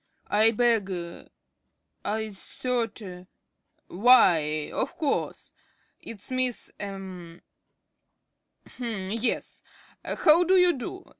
[0.21, 0.89] ~ I beg
[2.03, 3.03] I thought
[3.85, 5.53] why, of course!
[5.99, 6.95] It's Miss er
[8.65, 9.61] h'm, yes.
[10.03, 11.05] How do you do?